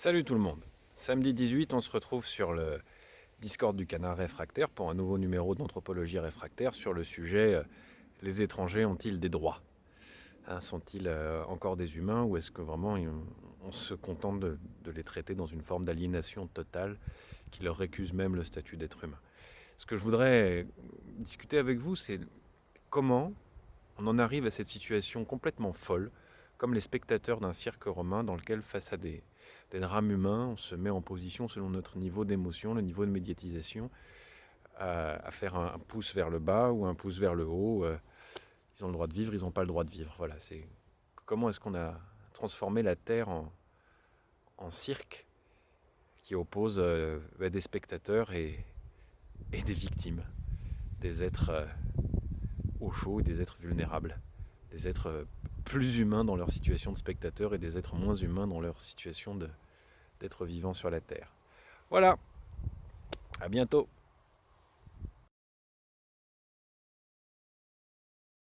Salut 0.00 0.22
tout 0.22 0.34
le 0.34 0.40
monde. 0.40 0.62
Samedi 0.94 1.34
18, 1.34 1.74
on 1.74 1.80
se 1.80 1.90
retrouve 1.90 2.24
sur 2.24 2.52
le 2.52 2.80
Discord 3.40 3.74
du 3.74 3.84
Canard 3.84 4.16
Réfractaire 4.16 4.68
pour 4.68 4.90
un 4.90 4.94
nouveau 4.94 5.18
numéro 5.18 5.56
d'anthropologie 5.56 6.20
réfractaire 6.20 6.76
sur 6.76 6.92
le 6.92 7.02
sujet 7.02 7.54
euh, 7.54 7.64
les 8.22 8.40
étrangers 8.40 8.84
ont-ils 8.84 9.18
des 9.18 9.28
droits? 9.28 9.60
Hein, 10.46 10.60
Sont-ils 10.60 11.08
euh, 11.08 11.42
encore 11.46 11.76
des 11.76 11.96
humains 11.96 12.22
ou 12.22 12.36
est-ce 12.36 12.52
que 12.52 12.62
vraiment 12.62 12.96
on, 13.64 13.72
se 13.72 13.92
contente 13.92 14.38
de, 14.38 14.56
les 14.86 15.02
traiter 15.02 15.34
dans 15.34 15.48
une 15.48 15.62
forme 15.62 15.84
d'aliénation 15.84 16.46
totale 16.46 16.96
qui 17.50 17.64
leur 17.64 17.76
récuse 17.76 18.12
même 18.12 18.36
le 18.36 18.44
statut 18.44 18.76
d'être 18.76 19.02
humain? 19.02 19.18
Ce 19.78 19.84
que 19.84 19.96
je 19.96 20.04
voudrais 20.04 20.68
discuter 21.18 21.58
avec 21.58 21.80
vous, 21.80 21.96
c'est 21.96 22.20
comment 22.88 23.32
on 23.98 24.06
en 24.06 24.20
arrive 24.20 24.46
à 24.46 24.52
cette 24.52 24.68
situation 24.68 25.24
complètement 25.24 25.72
folle, 25.72 26.12
comme 26.58 26.74
les 26.74 26.80
spectateurs 26.80 27.40
d'un 27.40 27.52
cirque 27.52 27.84
romain 27.84 28.24
dans 28.24 28.34
lequel, 28.34 28.62
face 28.62 28.92
à 28.92 28.96
des, 28.96 29.22
drames 29.72 30.10
humains, 30.10 30.48
on 30.48 30.56
se 30.56 30.74
met 30.74 30.90
en 30.90 31.00
position 31.00 31.48
selon 31.48 31.70
notre 31.70 31.96
niveau 31.96 32.24
d'émotion, 32.24 32.74
le 32.74 32.82
niveau 32.82 33.06
de 33.06 33.10
médiatisation, 33.10 33.90
à, 34.76 35.30
faire 35.30 35.56
un, 35.56 35.78
pouce 35.78 36.14
vers 36.14 36.30
le 36.30 36.38
bas 36.38 36.70
ou 36.72 36.84
un 36.84 36.94
pouce 36.94 37.18
vers 37.18 37.34
le 37.34 37.46
haut. 37.46 37.84
Euh, 37.84 37.96
ils 38.76 38.84
ont 38.84 38.88
le 38.88 38.92
droit 38.92 39.06
de 39.06 39.14
vivre, 39.14 39.34
ils 39.34 39.40
n'ont 39.40 39.50
pas 39.50 39.62
le 39.62 39.66
droit 39.68 39.84
de 39.84 39.90
vivre. 39.90 40.14
Voilà, 40.18 40.38
c'est 40.38 40.68
comment 41.24 41.48
est-ce 41.48 41.58
qu'on 41.60 41.74
a 41.74 41.98
transformé 42.32 42.82
la 42.82 42.96
Terre 42.96 43.28
en, 43.28 43.50
cirque 44.70 45.26
qui 46.22 46.34
oppose 46.34 46.78
euh, 46.78 47.20
bah, 47.38 47.48
des 47.48 47.60
spectateurs 47.60 48.32
et, 48.32 48.64
des 49.50 49.72
victimes, 49.72 50.24
des 51.00 51.22
êtres 51.22 51.50
euh, 51.50 51.66
au 52.80 52.90
chaud, 52.90 53.22
des 53.22 53.40
êtres 53.40 53.56
vulnérables, 53.58 54.20
des 54.70 54.88
êtres 54.88 55.26
plus 55.68 55.98
humains 55.98 56.24
dans 56.24 56.34
leur 56.34 56.50
situation 56.50 56.92
de 56.92 56.96
spectateur 56.96 57.54
et 57.54 57.58
des 57.58 57.76
êtres 57.76 57.94
moins 57.94 58.14
humains 58.14 58.46
dans 58.46 58.58
leur 58.58 58.80
situation 58.80 59.38
d'être 60.18 60.46
vivants 60.46 60.72
sur 60.72 60.88
la 60.88 61.00
Terre. 61.00 61.34
Voilà, 61.90 62.16
à 63.38 63.48
bientôt 63.50 63.86